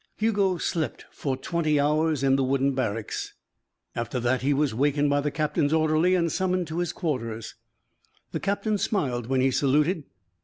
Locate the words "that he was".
4.19-4.73